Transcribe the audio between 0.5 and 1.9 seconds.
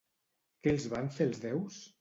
Què els van fer els déus?